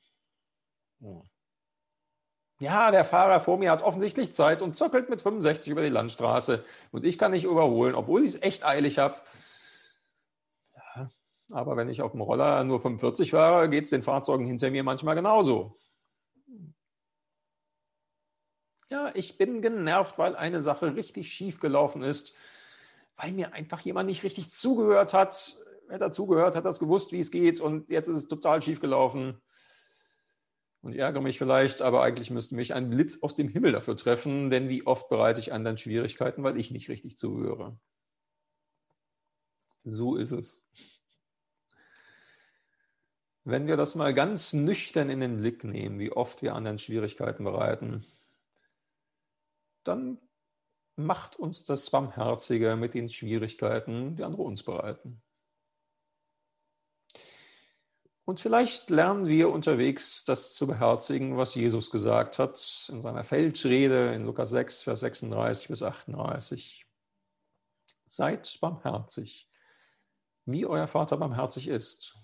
Ja, 2.61 2.91
der 2.91 3.05
Fahrer 3.05 3.41
vor 3.41 3.59
mir 3.59 3.71
hat 3.71 3.83
offensichtlich 3.83 4.33
Zeit 4.33 4.63
und 4.63 4.75
zockelt 4.77 5.11
mit 5.11 5.21
65 5.21 5.71
über 5.71 5.83
die 5.83 5.89
Landstraße 5.89 6.65
und 6.93 7.05
ich 7.05 7.19
kann 7.19 7.33
nicht 7.33 7.45
überholen, 7.45 7.95
obwohl 7.95 8.23
ich 8.23 8.35
es 8.35 8.43
echt 8.43 8.65
eilig 8.65 8.99
habe. 8.99 9.19
Aber 11.55 11.77
wenn 11.77 11.89
ich 11.89 12.03
auf 12.03 12.11
dem 12.11 12.21
Roller 12.21 12.65
nur 12.65 12.81
45 12.81 13.31
fahre, 13.31 13.71
geht 13.71 13.85
es 13.85 13.91
den 13.91 14.03
Fahrzeugen 14.03 14.45
hinter 14.45 14.73
mir 14.73 14.83
manchmal 14.83 15.15
genauso. 15.15 15.79
Ja, 18.91 19.13
ich 19.15 19.39
bin 19.39 19.63
genervt, 19.63 20.19
weil 20.19 20.35
eine 20.35 20.63
Sache 20.63 20.97
richtig 20.97 21.33
schief 21.33 21.61
gelaufen 21.61 22.03
ist, 22.03 22.35
weil 23.17 23.31
mir 23.31 23.55
einfach 23.55 23.81
jemand 23.83 24.09
nicht 24.09 24.25
richtig 24.25 24.51
zugehört 24.51 25.15
hat. 25.15 25.57
Wer 25.87 26.01
dazugehört, 26.01 26.57
hat 26.57 26.65
das 26.65 26.81
gewusst, 26.81 27.13
wie 27.13 27.21
es 27.21 27.31
geht 27.31 27.61
und 27.61 27.89
jetzt 27.89 28.09
ist 28.09 28.17
es 28.17 28.27
total 28.27 28.61
schief 28.61 28.81
gelaufen. 28.81 29.41
Und 30.81 30.93
ich 30.93 30.99
ärgere 30.99 31.23
mich 31.23 31.39
vielleicht, 31.39 31.83
aber 31.83 32.03
eigentlich 32.03 32.31
müsste 32.31 32.57
mich 32.57 32.75
ein 32.75 32.91
Blitz 32.91 33.23
aus 33.23 33.37
dem 33.37 33.49
Himmel 33.49 33.71
dafür 33.71 33.97
treffen, 33.97 34.51
denn 34.51 34.69
wie 34.69 34.85
oft 34.89 35.09
bereite 35.09 35.39
ich 35.39 35.53
anderen 35.53 35.79
Schwierigkeiten, 35.79 36.43
weil 36.43 36.59
ich 36.59 36.73
nicht 36.73 36.89
richtig 36.89 37.17
zuhöre. 37.17 37.79
So 39.85 40.17
ist 40.17 40.33
es. 40.33 40.67
Wenn 43.45 43.67
wir 43.67 43.77
das 43.77 43.95
mal 43.95 44.15
ganz 44.15 44.55
nüchtern 44.55 45.11
in 45.11 45.21
den 45.21 45.37
Blick 45.37 45.65
nehmen, 45.65 45.99
wie 45.99 46.11
oft 46.11 46.41
wir 46.41 46.55
anderen 46.55 46.79
Schwierigkeiten 46.79 47.45
bereiten, 47.45 48.07
dann 49.85 50.19
macht 50.97 51.37
uns 51.37 51.67
das 51.67 51.91
barmherziger 51.91 52.77
mit 52.77 52.95
den 52.95 53.11
Schwierigkeiten, 53.11 54.17
die 54.17 54.25
andere 54.25 54.43
uns 54.43 54.63
bereiten. 54.63 55.21
Und 58.25 58.41
vielleicht 58.41 58.89
lernen 58.89 59.27
wir 59.27 59.51
unterwegs 59.51 60.25
das 60.25 60.55
zu 60.55 60.67
beherzigen, 60.67 61.37
was 61.37 61.55
Jesus 61.55 61.91
gesagt 61.91 62.39
hat 62.39 62.89
in 62.91 63.03
seiner 63.03 63.25
Feldrede 63.25 64.15
in 64.15 64.25
Lukas 64.25 64.49
6, 64.49 64.83
Vers 64.83 65.01
36 65.01 65.69
bis 65.69 65.83
38. 65.83 66.87
Seid 68.07 68.59
barmherzig, 68.63 69.51
wie 70.47 70.65
euer 70.65 70.87
Vater 70.87 71.19
barmherzig 71.19 71.69
ist. 71.69 72.17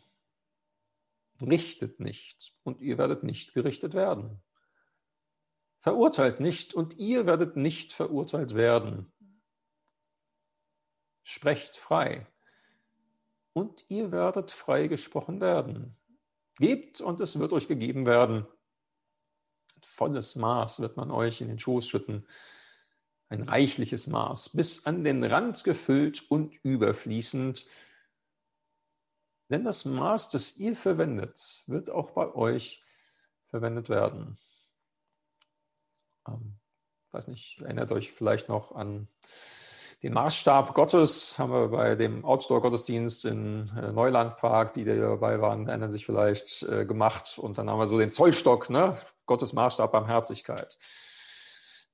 Richtet 1.40 2.00
nicht 2.00 2.54
und 2.62 2.80
ihr 2.80 2.98
werdet 2.98 3.22
nicht 3.22 3.54
gerichtet 3.54 3.94
werden. 3.94 4.42
Verurteilt 5.80 6.40
nicht 6.40 6.74
und 6.74 6.98
ihr 6.98 7.26
werdet 7.26 7.56
nicht 7.56 7.92
verurteilt 7.92 8.54
werden. 8.54 9.12
Sprecht 11.22 11.76
frei 11.76 12.26
und 13.54 13.84
ihr 13.88 14.12
werdet 14.12 14.50
freigesprochen 14.50 15.40
werden. 15.40 15.96
Gebt 16.56 17.00
und 17.00 17.20
es 17.20 17.38
wird 17.38 17.52
euch 17.52 17.68
gegeben 17.68 18.04
werden. 18.04 18.46
Ein 19.76 19.82
volles 19.82 20.36
Maß 20.36 20.80
wird 20.80 20.98
man 20.98 21.10
euch 21.10 21.40
in 21.40 21.48
den 21.48 21.58
Schoß 21.58 21.88
schütten. 21.88 22.26
Ein 23.30 23.48
reichliches 23.48 24.08
Maß, 24.08 24.50
bis 24.50 24.84
an 24.86 25.04
den 25.04 25.24
Rand 25.24 25.64
gefüllt 25.64 26.30
und 26.30 26.54
überfließend. 26.62 27.66
Denn 29.50 29.64
das 29.64 29.84
Maß, 29.84 30.30
das 30.30 30.56
ihr 30.56 30.76
verwendet, 30.76 31.62
wird 31.66 31.90
auch 31.90 32.12
bei 32.12 32.32
euch 32.34 32.82
verwendet 33.48 33.88
werden. 33.88 34.38
Ähm, 36.28 36.58
weiß 37.10 37.28
nicht, 37.28 37.60
erinnert 37.60 37.90
euch 37.90 38.12
vielleicht 38.12 38.48
noch 38.48 38.72
an 38.74 39.08
den 40.02 40.14
Maßstab 40.14 40.72
Gottes 40.72 41.38
haben 41.38 41.52
wir 41.52 41.68
bei 41.68 41.94
dem 41.94 42.24
Outdoor-Gottesdienst 42.24 43.26
in 43.26 43.70
äh, 43.76 43.92
Neulandpark, 43.92 44.72
die 44.72 44.84
dabei 44.86 45.42
waren, 45.42 45.68
erinnern 45.68 45.92
sich 45.92 46.06
vielleicht, 46.06 46.62
äh, 46.62 46.86
gemacht. 46.86 47.38
Und 47.38 47.58
dann 47.58 47.68
haben 47.68 47.78
wir 47.78 47.86
so 47.86 47.98
den 47.98 48.10
Zollstock, 48.10 48.70
ne? 48.70 48.96
Gottes 49.26 49.52
Maßstab 49.52 49.92
Barmherzigkeit. 49.92 50.78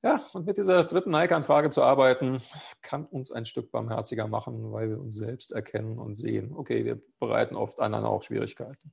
Ja, 0.07 0.21
und 0.35 0.47
mit 0.47 0.57
dieser 0.57 0.85
dritten 0.85 1.11
Nike-Anfrage 1.11 1.69
zu 1.69 1.83
arbeiten, 1.83 2.41
kann 2.81 3.07
uns 3.07 3.33
ein 3.33 3.45
Stück 3.45 3.73
barmherziger 3.73 4.29
machen, 4.29 4.71
weil 4.71 4.89
wir 4.91 5.01
uns 5.01 5.17
selbst 5.17 5.51
erkennen 5.51 5.99
und 5.99 6.15
sehen, 6.15 6.53
okay, 6.55 6.85
wir 6.85 7.03
bereiten 7.19 7.57
oft 7.57 7.81
anderen 7.81 8.05
auch 8.05 8.23
Schwierigkeiten. 8.23 8.93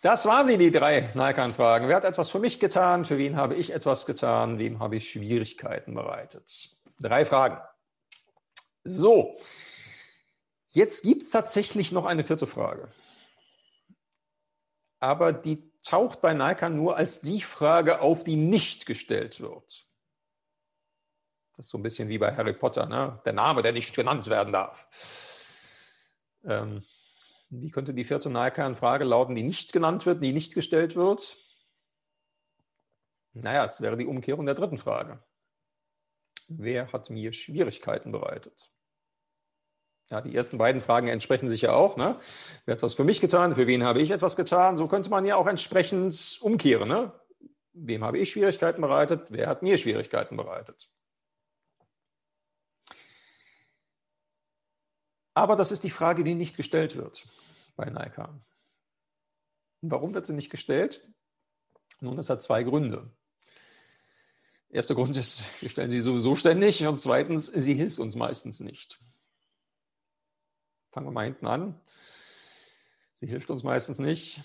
Das 0.00 0.24
waren 0.24 0.46
sie, 0.46 0.56
die 0.56 0.70
drei 0.70 1.10
Nike-Anfragen. 1.12 1.88
Wer 1.88 1.96
hat 1.96 2.06
etwas 2.06 2.30
für 2.30 2.38
mich 2.38 2.58
getan? 2.58 3.04
Für 3.04 3.18
wen 3.18 3.36
habe 3.36 3.54
ich 3.54 3.70
etwas 3.70 4.06
getan? 4.06 4.58
Wem 4.58 4.78
habe 4.78 4.96
ich 4.96 5.10
Schwierigkeiten 5.10 5.92
bereitet? 5.92 6.70
Drei 7.00 7.26
Fragen. 7.26 7.58
So, 8.82 9.36
jetzt 10.70 11.02
gibt 11.02 11.22
es 11.22 11.28
tatsächlich 11.28 11.92
noch 11.92 12.06
eine 12.06 12.24
vierte 12.24 12.46
Frage. 12.46 12.90
Aber 15.00 15.34
die 15.34 15.71
taucht 15.82 16.20
bei 16.20 16.34
Nike 16.34 16.70
nur 16.70 16.96
als 16.96 17.20
die 17.20 17.40
Frage 17.40 18.00
auf, 18.00 18.24
die 18.24 18.36
nicht 18.36 18.86
gestellt 18.86 19.40
wird. 19.40 19.86
Das 21.56 21.66
ist 21.66 21.70
so 21.70 21.78
ein 21.78 21.82
bisschen 21.82 22.08
wie 22.08 22.18
bei 22.18 22.34
Harry 22.34 22.54
Potter, 22.54 22.86
ne? 22.86 23.20
der 23.24 23.32
Name, 23.32 23.62
der 23.62 23.72
nicht 23.72 23.94
genannt 23.94 24.26
werden 24.28 24.52
darf. 24.52 24.88
Ähm, 26.44 26.84
wie 27.50 27.70
könnte 27.70 27.92
die 27.92 28.04
vierte 28.04 28.30
Nahkernfrage 28.30 29.04
lauten, 29.04 29.34
die 29.34 29.42
nicht 29.42 29.72
genannt 29.72 30.06
wird, 30.06 30.22
die 30.22 30.32
nicht 30.32 30.54
gestellt 30.54 30.96
wird? 30.96 31.36
Naja, 33.34 33.64
es 33.64 33.80
wäre 33.80 33.96
die 33.96 34.06
Umkehrung 34.06 34.46
der 34.46 34.54
dritten 34.54 34.78
Frage. 34.78 35.22
Wer 36.48 36.92
hat 36.92 37.10
mir 37.10 37.32
Schwierigkeiten 37.32 38.12
bereitet? 38.12 38.70
Ja, 40.12 40.20
die 40.20 40.36
ersten 40.36 40.58
beiden 40.58 40.82
Fragen 40.82 41.08
entsprechen 41.08 41.48
sich 41.48 41.62
ja 41.62 41.72
auch. 41.72 41.96
Ne? 41.96 42.20
Wer 42.66 42.74
hat 42.74 42.82
was 42.82 42.92
für 42.92 43.02
mich 43.02 43.22
getan? 43.22 43.54
Für 43.54 43.66
wen 43.66 43.82
habe 43.82 44.02
ich 44.02 44.10
etwas 44.10 44.36
getan? 44.36 44.76
So 44.76 44.86
könnte 44.86 45.08
man 45.08 45.24
ja 45.24 45.36
auch 45.36 45.46
entsprechend 45.46 46.36
umkehren. 46.42 46.86
Ne? 46.86 47.18
Wem 47.72 48.04
habe 48.04 48.18
ich 48.18 48.30
Schwierigkeiten 48.30 48.82
bereitet? 48.82 49.24
Wer 49.30 49.48
hat 49.48 49.62
mir 49.62 49.78
Schwierigkeiten 49.78 50.36
bereitet? 50.36 50.90
Aber 55.32 55.56
das 55.56 55.72
ist 55.72 55.82
die 55.82 55.88
Frage, 55.88 56.24
die 56.24 56.34
nicht 56.34 56.58
gestellt 56.58 56.94
wird 56.94 57.26
bei 57.74 57.86
Naikan. 57.86 58.44
Warum 59.80 60.12
wird 60.12 60.26
sie 60.26 60.34
nicht 60.34 60.50
gestellt? 60.50 61.10
Nun, 62.02 62.18
das 62.18 62.28
hat 62.28 62.42
zwei 62.42 62.64
Gründe. 62.64 63.10
Erster 64.68 64.94
Grund 64.94 65.16
ist, 65.16 65.40
wir 65.62 65.70
stellen 65.70 65.88
sie 65.88 66.00
sowieso 66.00 66.36
ständig 66.36 66.86
und 66.86 67.00
zweitens, 67.00 67.46
sie 67.46 67.72
hilft 67.72 67.98
uns 67.98 68.14
meistens 68.14 68.60
nicht. 68.60 69.00
Fangen 70.92 71.06
wir 71.06 71.12
mal 71.12 71.24
hinten 71.24 71.46
an. 71.46 71.80
Sie 73.14 73.26
hilft 73.26 73.48
uns 73.48 73.62
meistens 73.62 73.98
nicht. 73.98 74.42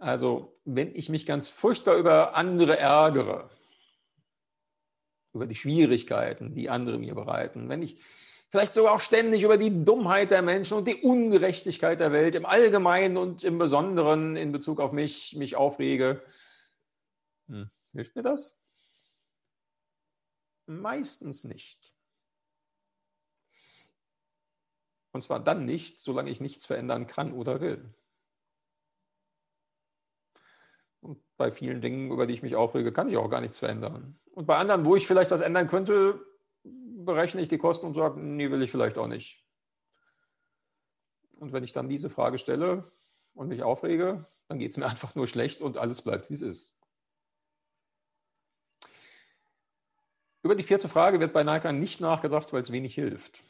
Also, 0.00 0.58
wenn 0.64 0.92
ich 0.96 1.08
mich 1.08 1.24
ganz 1.24 1.48
furchtbar 1.48 1.94
über 1.94 2.34
andere 2.34 2.76
ärgere, 2.76 3.48
über 5.32 5.46
die 5.46 5.54
Schwierigkeiten, 5.54 6.52
die 6.52 6.68
andere 6.68 6.98
mir 6.98 7.14
bereiten, 7.14 7.68
wenn 7.68 7.80
ich 7.80 8.00
vielleicht 8.50 8.74
sogar 8.74 8.94
auch 8.94 9.00
ständig 9.00 9.44
über 9.44 9.56
die 9.56 9.84
Dummheit 9.84 10.32
der 10.32 10.42
Menschen 10.42 10.76
und 10.76 10.88
die 10.88 10.96
Ungerechtigkeit 10.96 12.00
der 12.00 12.10
Welt 12.10 12.34
im 12.34 12.44
Allgemeinen 12.44 13.16
und 13.16 13.44
im 13.44 13.58
Besonderen 13.58 14.34
in 14.34 14.50
Bezug 14.50 14.80
auf 14.80 14.90
mich 14.90 15.36
mich 15.36 15.54
aufrege, 15.54 16.24
hm, 17.46 17.70
hilft 17.92 18.16
mir 18.16 18.22
das? 18.22 18.60
Meistens 20.66 21.44
nicht. 21.44 21.93
Und 25.14 25.20
zwar 25.20 25.38
dann 25.38 25.64
nicht, 25.64 26.00
solange 26.00 26.28
ich 26.28 26.40
nichts 26.40 26.66
verändern 26.66 27.06
kann 27.06 27.32
oder 27.32 27.60
will. 27.60 27.94
Und 31.00 31.22
bei 31.36 31.52
vielen 31.52 31.80
Dingen, 31.80 32.10
über 32.10 32.26
die 32.26 32.34
ich 32.34 32.42
mich 32.42 32.56
aufrege, 32.56 32.92
kann 32.92 33.08
ich 33.08 33.16
auch 33.16 33.28
gar 33.28 33.40
nichts 33.40 33.60
verändern. 33.60 34.18
Und 34.32 34.46
bei 34.46 34.56
anderen, 34.56 34.84
wo 34.84 34.96
ich 34.96 35.06
vielleicht 35.06 35.30
was 35.30 35.40
ändern 35.40 35.68
könnte, 35.68 36.20
berechne 36.64 37.40
ich 37.40 37.48
die 37.48 37.58
Kosten 37.58 37.86
und 37.86 37.94
sage, 37.94 38.18
nee, 38.18 38.50
will 38.50 38.60
ich 38.64 38.72
vielleicht 38.72 38.98
auch 38.98 39.06
nicht. 39.06 39.46
Und 41.34 41.52
wenn 41.52 41.62
ich 41.62 41.72
dann 41.72 41.88
diese 41.88 42.10
Frage 42.10 42.36
stelle 42.36 42.90
und 43.34 43.46
mich 43.46 43.62
aufrege, 43.62 44.26
dann 44.48 44.58
geht 44.58 44.72
es 44.72 44.78
mir 44.78 44.86
einfach 44.90 45.14
nur 45.14 45.28
schlecht 45.28 45.62
und 45.62 45.78
alles 45.78 46.02
bleibt, 46.02 46.28
wie 46.28 46.34
es 46.34 46.42
ist. 46.42 46.76
Über 50.42 50.56
die 50.56 50.64
vierte 50.64 50.88
Frage 50.88 51.20
wird 51.20 51.32
bei 51.32 51.44
Nike 51.44 51.72
nicht 51.72 52.00
nachgedacht, 52.00 52.52
weil 52.52 52.62
es 52.62 52.72
wenig 52.72 52.96
hilft. 52.96 53.44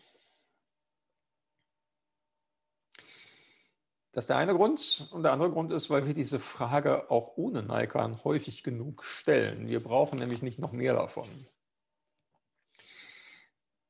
Das 4.14 4.24
ist 4.24 4.28
der 4.28 4.36
eine 4.36 4.54
Grund. 4.54 5.08
Und 5.10 5.24
der 5.24 5.32
andere 5.32 5.50
Grund 5.50 5.72
ist, 5.72 5.90
weil 5.90 6.06
wir 6.06 6.14
diese 6.14 6.38
Frage 6.38 7.10
auch 7.10 7.32
ohne 7.36 7.62
Naikan 7.64 8.22
häufig 8.22 8.62
genug 8.62 9.04
stellen. 9.04 9.68
Wir 9.68 9.82
brauchen 9.82 10.20
nämlich 10.20 10.40
nicht 10.40 10.60
noch 10.60 10.70
mehr 10.70 10.94
davon. 10.94 11.28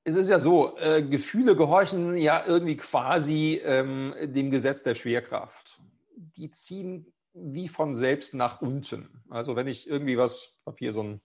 Es 0.02 0.16
ist 0.16 0.28
ja 0.28 0.40
so, 0.40 0.76
äh, 0.78 1.02
Gefühle 1.02 1.56
gehorchen 1.56 2.16
ja 2.16 2.44
irgendwie 2.46 2.76
quasi 2.76 3.60
ähm, 3.64 4.14
dem 4.22 4.50
Gesetz 4.50 4.82
der 4.82 4.94
Schwerkraft. 4.94 5.78
Die 6.16 6.50
ziehen 6.50 7.12
wie 7.34 7.68
von 7.68 7.94
selbst 7.94 8.32
nach 8.32 8.62
unten. 8.62 9.22
Also 9.28 9.56
wenn 9.56 9.66
ich 9.66 9.86
irgendwie 9.86 10.16
was, 10.16 10.54
ich 10.60 10.66
habe 10.66 10.76
hier 10.78 10.92
so 10.94 11.02
ein 11.02 11.20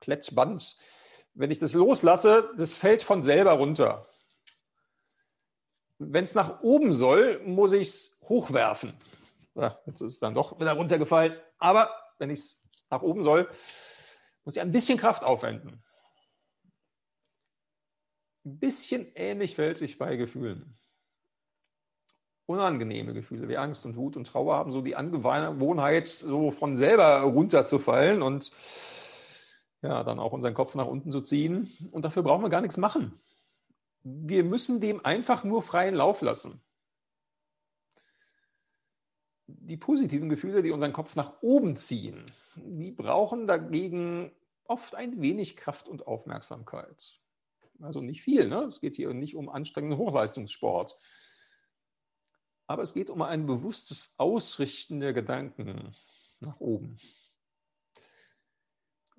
Klettband, 0.00 0.76
wenn 1.34 1.50
ich 1.50 1.58
das 1.58 1.74
loslasse, 1.74 2.50
das 2.56 2.74
fällt 2.74 3.02
von 3.02 3.22
selber 3.22 3.52
runter. 3.52 4.06
Wenn 5.98 6.24
es 6.24 6.34
nach 6.34 6.62
oben 6.62 6.92
soll, 6.92 7.40
muss 7.44 7.72
ich 7.72 7.88
es 7.88 8.20
hochwerfen. 8.22 8.94
Ja, 9.54 9.78
jetzt 9.86 10.00
ist 10.00 10.14
es 10.14 10.20
dann 10.20 10.34
doch 10.34 10.58
wieder 10.60 10.72
runtergefallen. 10.72 11.36
Aber 11.58 11.90
wenn 12.18 12.30
ich 12.30 12.40
es 12.40 12.62
nach 12.90 13.02
oben 13.02 13.22
soll, 13.22 13.48
muss 14.44 14.56
ich 14.56 14.62
ein 14.62 14.72
bisschen 14.72 14.98
Kraft 14.98 15.24
aufwenden. 15.24 15.82
Ein 18.44 18.58
bisschen 18.58 19.12
ähnlich 19.14 19.56
fällt 19.56 19.78
sich 19.78 19.98
bei 19.98 20.16
Gefühlen. 20.16 20.78
Unangenehme 22.46 23.12
Gefühle 23.12 23.48
wie 23.48 23.58
Angst 23.58 23.84
und 23.84 23.96
Wut 23.96 24.16
und 24.16 24.26
Trauer 24.26 24.56
haben 24.56 24.72
so 24.72 24.80
die 24.80 24.96
Angewohnheit, 24.96 26.06
so 26.06 26.50
von 26.50 26.76
selber 26.76 27.20
runterzufallen 27.20 28.22
und 28.22 28.52
ja, 29.82 30.02
dann 30.02 30.18
auch 30.18 30.32
unseren 30.32 30.54
Kopf 30.54 30.74
nach 30.74 30.86
unten 30.86 31.10
zu 31.10 31.20
ziehen. 31.20 31.70
Und 31.90 32.04
dafür 32.04 32.22
brauchen 32.22 32.42
wir 32.42 32.48
gar 32.48 32.62
nichts 32.62 32.78
machen. 32.78 33.20
Wir 34.02 34.44
müssen 34.44 34.80
dem 34.80 35.04
einfach 35.04 35.44
nur 35.44 35.62
freien 35.62 35.94
Lauf 35.94 36.22
lassen. 36.22 36.62
Die 39.46 39.76
positiven 39.76 40.28
Gefühle, 40.28 40.62
die 40.62 40.70
unseren 40.70 40.92
Kopf 40.92 41.16
nach 41.16 41.42
oben 41.42 41.76
ziehen, 41.76 42.26
die 42.56 42.90
brauchen 42.90 43.46
dagegen 43.46 44.32
oft 44.64 44.94
ein 44.94 45.20
wenig 45.20 45.56
Kraft 45.56 45.88
und 45.88 46.06
Aufmerksamkeit. 46.06 47.18
Also 47.80 48.00
nicht 48.00 48.22
viel, 48.22 48.48
ne? 48.48 48.64
es 48.64 48.80
geht 48.80 48.96
hier 48.96 49.12
nicht 49.14 49.36
um 49.36 49.48
anstrengenden 49.48 49.98
Hochleistungssport. 49.98 50.98
Aber 52.66 52.82
es 52.82 52.92
geht 52.92 53.08
um 53.08 53.22
ein 53.22 53.46
bewusstes 53.46 54.14
Ausrichten 54.18 55.00
der 55.00 55.12
Gedanken 55.12 55.94
nach 56.40 56.60
oben. 56.60 56.98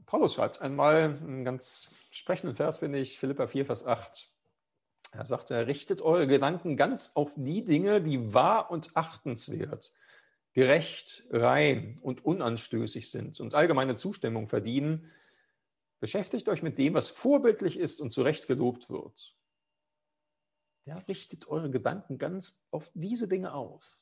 Paulus 0.05 0.33
schreibt 0.33 0.61
einmal 0.61 1.17
einen 1.21 1.45
ganz 1.45 1.89
sprechenden 2.11 2.55
Vers, 2.55 2.79
finde 2.79 2.99
ich, 2.99 3.17
Philippa 3.17 3.47
4, 3.47 3.65
Vers 3.65 3.85
8. 3.85 4.31
Er 5.11 5.25
sagt, 5.25 5.49
er 5.51 5.67
richtet 5.67 6.01
eure 6.01 6.27
Gedanken 6.27 6.77
ganz 6.77 7.15
auf 7.15 7.33
die 7.35 7.63
Dinge, 7.63 8.01
die 8.01 8.33
wahr 8.33 8.69
und 8.69 8.95
achtenswert, 8.95 9.91
gerecht, 10.53 11.25
rein 11.31 11.97
und 12.01 12.23
unanstößig 12.23 13.09
sind 13.09 13.39
und 13.39 13.55
allgemeine 13.55 13.95
Zustimmung 13.95 14.47
verdienen. 14.47 15.11
Beschäftigt 15.99 16.47
euch 16.47 16.61
mit 16.61 16.77
dem, 16.77 16.93
was 16.93 17.09
vorbildlich 17.09 17.77
ist 17.79 18.01
und 18.01 18.11
zu 18.11 18.21
Recht 18.21 18.47
gelobt 18.47 18.89
wird. 18.89 19.35
Ja, 20.85 20.97
richtet 21.07 21.47
eure 21.47 21.69
Gedanken 21.69 22.17
ganz 22.17 22.65
auf 22.71 22.91
diese 22.93 23.27
Dinge 23.27 23.53
aus, 23.53 24.01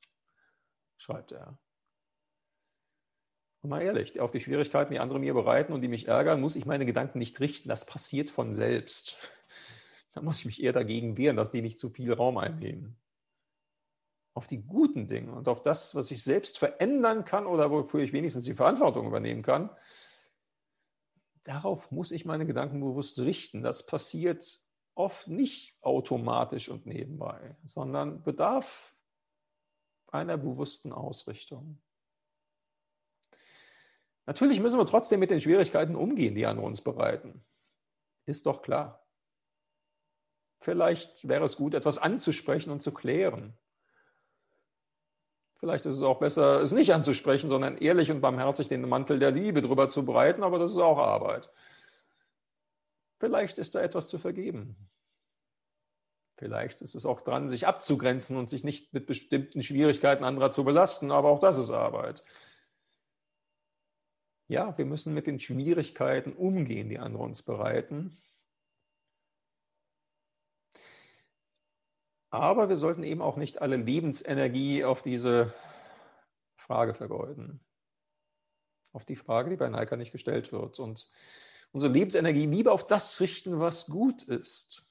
schreibt 0.97 1.31
er. 1.31 1.57
Und 3.61 3.71
mal 3.71 3.81
ehrlich, 3.81 4.19
auf 4.19 4.31
die 4.31 4.39
Schwierigkeiten, 4.39 4.93
die 4.93 4.99
andere 4.99 5.19
mir 5.19 5.33
bereiten 5.33 5.73
und 5.73 5.81
die 5.81 5.87
mich 5.87 6.07
ärgern, 6.07 6.39
muss 6.39 6.55
ich 6.55 6.65
meine 6.65 6.85
Gedanken 6.85 7.17
nicht 7.17 7.39
richten. 7.39 7.69
Das 7.69 7.85
passiert 7.85 8.29
von 8.29 8.53
selbst. 8.53 9.17
Da 10.17 10.23
muss 10.23 10.39
ich 10.39 10.45
mich 10.47 10.63
eher 10.63 10.73
dagegen 10.73 11.15
wehren, 11.15 11.37
dass 11.37 11.51
die 11.51 11.61
nicht 11.61 11.77
zu 11.77 11.91
viel 11.91 12.11
Raum 12.11 12.39
einnehmen. 12.39 12.99
Auf 14.33 14.47
die 14.47 14.63
guten 14.63 15.07
Dinge 15.07 15.31
und 15.31 15.47
auf 15.47 15.61
das, 15.61 15.93
was 15.93 16.09
ich 16.09 16.23
selbst 16.23 16.57
verändern 16.57 17.23
kann 17.23 17.45
oder 17.45 17.69
wofür 17.69 17.99
ich 17.99 18.13
wenigstens 18.13 18.45
die 18.45 18.55
Verantwortung 18.55 19.05
übernehmen 19.05 19.43
kann, 19.43 19.69
darauf 21.43 21.91
muss 21.91 22.09
ich 22.09 22.25
meine 22.25 22.47
Gedanken 22.47 22.79
bewusst 22.79 23.19
richten. 23.19 23.61
Das 23.61 23.85
passiert 23.85 24.59
oft 24.95 25.27
nicht 25.27 25.77
automatisch 25.81 26.69
und 26.69 26.87
nebenbei, 26.87 27.55
sondern 27.63 28.23
bedarf 28.23 28.97
einer 30.07 30.37
bewussten 30.37 30.93
Ausrichtung. 30.93 31.79
Natürlich 34.25 34.59
müssen 34.61 34.79
wir 34.79 34.85
trotzdem 34.87 35.19
mit 35.19 35.29
den 35.29 35.41
Schwierigkeiten 35.41 35.95
umgehen, 35.95 36.33
die 36.33 36.47
an 36.47 36.57
uns 36.57 36.81
bereiten. 36.81 37.45
Ist 38.25 38.47
doch 38.47 38.63
klar. 38.63 39.06
Vielleicht 40.59 41.27
wäre 41.27 41.45
es 41.45 41.55
gut, 41.55 41.73
etwas 41.73 41.97
anzusprechen 41.97 42.71
und 42.71 42.81
zu 42.81 42.91
klären. 42.91 43.57
Vielleicht 45.59 45.85
ist 45.85 45.95
es 45.95 46.01
auch 46.03 46.19
besser, 46.19 46.61
es 46.61 46.71
nicht 46.71 46.93
anzusprechen, 46.93 47.49
sondern 47.49 47.77
ehrlich 47.77 48.11
und 48.11 48.21
barmherzig 48.21 48.69
den 48.69 48.87
Mantel 48.87 49.17
der 49.19 49.31
Liebe 49.31 49.61
drüber 49.61 49.89
zu 49.89 50.05
breiten, 50.05 50.43
aber 50.43 50.59
das 50.59 50.71
ist 50.71 50.77
auch 50.77 50.99
Arbeit. 50.99 51.49
Vielleicht 53.19 53.57
ist 53.57 53.73
da 53.73 53.81
etwas 53.81 54.07
zu 54.07 54.19
vergeben. 54.19 54.75
Vielleicht 56.37 56.83
ist 56.83 56.93
es 56.93 57.07
auch 57.07 57.21
dran, 57.21 57.49
sich 57.49 57.65
abzugrenzen 57.65 58.37
und 58.37 58.47
sich 58.47 58.63
nicht 58.63 58.93
mit 58.93 59.07
bestimmten 59.07 59.63
Schwierigkeiten 59.63 60.23
anderer 60.23 60.51
zu 60.51 60.63
belasten, 60.63 61.11
aber 61.11 61.29
auch 61.29 61.39
das 61.39 61.57
ist 61.57 61.71
Arbeit. 61.71 62.23
Ja, 64.47 64.77
wir 64.77 64.85
müssen 64.85 65.15
mit 65.15 65.25
den 65.25 65.39
Schwierigkeiten 65.39 66.33
umgehen, 66.33 66.89
die 66.89 66.99
andere 66.99 67.23
uns 67.23 67.41
bereiten. 67.41 68.15
Aber 72.29 72.69
wir 72.69 72.77
sollten 72.77 73.03
eben 73.03 73.21
auch 73.21 73.37
nicht 73.37 73.61
alle 73.61 73.77
Lebensenergie 73.77 74.83
auf 74.83 75.01
diese 75.01 75.53
Frage 76.55 76.93
vergeuden. 76.93 77.59
Auf 78.91 79.05
die 79.05 79.15
Frage, 79.15 79.49
die 79.49 79.55
bei 79.55 79.69
Neika 79.69 79.95
nicht 79.95 80.11
gestellt 80.11 80.51
wird. 80.51 80.79
Und 80.79 81.09
unsere 81.71 81.91
Lebensenergie 81.91 82.45
lieber 82.45 82.73
auf 82.73 82.85
das 82.85 83.19
richten, 83.21 83.59
was 83.59 83.87
gut 83.87 84.23
ist. 84.23 84.85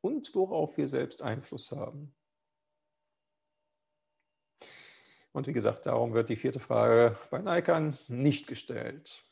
Und 0.00 0.34
worauf 0.34 0.76
wir 0.76 0.88
selbst 0.88 1.22
Einfluss 1.22 1.70
haben. 1.70 2.14
Und 5.32 5.46
wie 5.46 5.52
gesagt, 5.52 5.86
darum 5.86 6.12
wird 6.12 6.28
die 6.28 6.36
vierte 6.36 6.60
Frage 6.60 7.16
bei 7.30 7.38
Naikan 7.38 7.96
nicht 8.08 8.46
gestellt, 8.46 9.24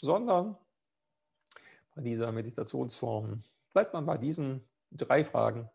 sondern 0.00 0.56
bei 1.94 2.02
dieser 2.02 2.32
Meditationsform 2.32 3.42
bleibt 3.72 3.92
man 3.92 4.06
bei 4.06 4.18
diesen 4.18 4.68
drei 4.90 5.24
Fragen. 5.24 5.70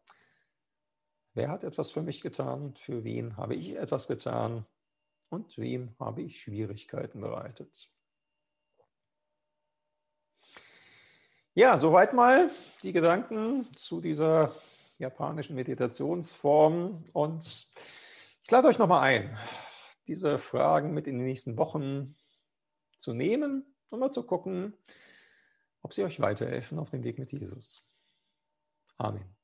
Wer 1.35 1.49
hat 1.49 1.65
etwas 1.65 1.91
für 1.91 2.01
mich 2.01 2.21
getan? 2.21 2.75
Für 2.77 3.03
wen 3.03 3.35
habe 3.35 3.55
ich 3.55 3.75
etwas 3.75 4.07
getan? 4.07 4.65
Und 5.29 5.57
wem 5.57 5.93
habe 5.99 6.21
ich 6.21 6.39
Schwierigkeiten 6.39 7.19
bereitet? 7.19 7.91
Ja, 11.53 11.77
soweit 11.77 12.13
mal 12.13 12.49
die 12.83 12.93
Gedanken 12.93 13.67
zu 13.75 13.99
dieser 13.99 14.55
japanischen 14.97 15.55
Meditationsformen. 15.55 17.03
Und 17.11 17.69
ich 18.41 18.51
lade 18.51 18.69
euch 18.69 18.79
nochmal 18.79 19.01
ein, 19.01 19.37
diese 20.07 20.37
Fragen 20.37 20.93
mit 20.93 21.05
in 21.05 21.19
die 21.19 21.25
nächsten 21.25 21.57
Wochen 21.57 22.15
zu 22.97 23.13
nehmen 23.13 23.75
und 23.89 23.99
mal 23.99 24.11
zu 24.11 24.25
gucken, 24.25 24.73
ob 25.81 25.93
sie 25.93 26.05
euch 26.05 26.21
weiterhelfen 26.21 26.79
auf 26.79 26.91
dem 26.91 27.03
Weg 27.03 27.19
mit 27.19 27.33
Jesus. 27.33 27.91
Amen. 28.97 29.34